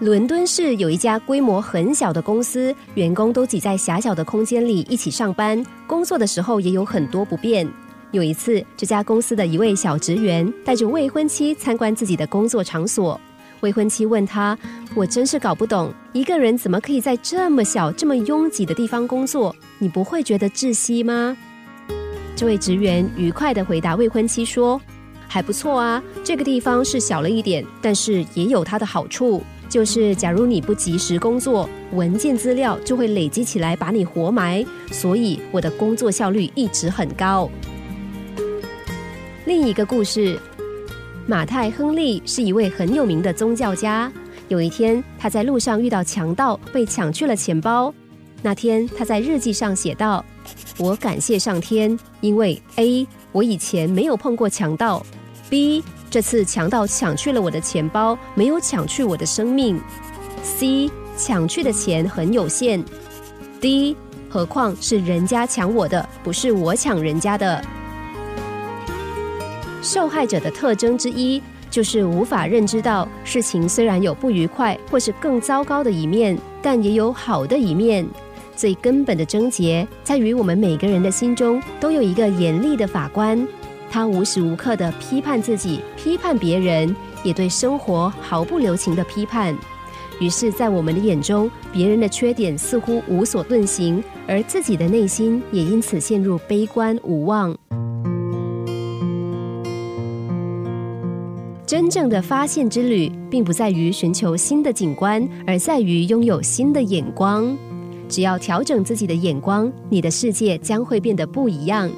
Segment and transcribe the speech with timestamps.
[0.00, 7.66] 伦敦市有一家规模很小的公司，员工都挤在狭小的空间里一起上班，工作的时候也有很多不便。
[8.10, 13.18] 有一次，这家公司的一位小职员带着未婚妻参观自己的工作场所，
[13.60, 14.58] 未婚妻问他
[14.96, 19.54] ：“我真是搞不懂，一个人怎么可以在这么小、这么拥挤的地方工作？
[19.78, 21.36] 你不会觉得窒息吗？”
[22.34, 24.80] 这位职员愉快地回答未婚妻说
[25.28, 29.40] ：“还不错啊，这个地方是小了一点，但是也有它的好处。”
[29.74, 37.50] 就是，假如你不及时工作，文件资料就会累积起来把你活埋，所以我的工作效率一直很高。
[39.46, 40.38] 另一个故事，
[41.26, 44.12] 马太·亨利是一位很有名的宗教家。
[44.46, 47.92] 有一天，他在路上遇到强盗，被抢去了钱包。
[48.42, 50.24] 那天，他在日记上写道
[50.78, 55.04] ：“我感谢上天，因为 A，我以前没有碰过强盗
[55.50, 55.82] ；B。”
[56.14, 59.80] 这次强盗抢去了我的钱包，没有抢去我的生命。
[60.44, 62.84] C 抢去的钱很有限。
[63.60, 63.96] D
[64.30, 67.60] 何况是人家抢我的，不是我抢人家的。
[69.82, 78.06] 受害者的特征之一就是无法认知到事情虽然有不愉快或是更糟糕的一面，但也有好的一面。
[78.54, 83.44] 最根本的症结在于我们每个人的心中都有一个严厉的法官。
[83.94, 86.92] 他无时无刻的批判自己，批判别人，
[87.22, 89.56] 也对生活毫不留情的批判。
[90.18, 97.56] 于是，在我们的眼中，别人的缺点似乎无所遁形，而自己的内心也因此陷入悲观无望。
[101.64, 107.56] 真正的发现之旅，并不在于寻求新的景观，而在于拥有新的眼光。
[108.08, 111.88] 只要调整自己的眼光，你的世界将会变得不一样。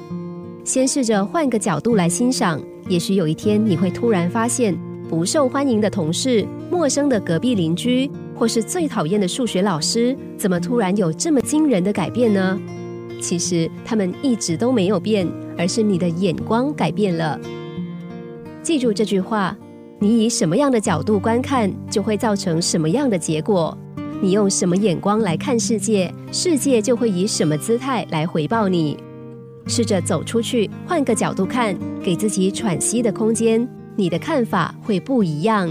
[0.67, 12.59] 先试着换个角度来欣赏，也许有一天你会突然发现，不受欢迎的同事、陌生的隔壁邻居，或是最讨厌的数学老师，怎么突然有这么惊人的改变呢？
[13.21, 15.25] 其实他们一直都没有变，
[15.57, 17.39] 而是你的眼光改变了。
[18.61, 19.57] 记住这句话：
[19.99, 23.75] 你以什么样的角度观看，就会造成什么样的结果。
[24.19, 28.97] 你用什么眼光来看世界，世界就会以什么姿态来回报你。
[29.67, 35.69] 试着走出去，换个角度看，给自己喘息的空间，你的看法会不一样。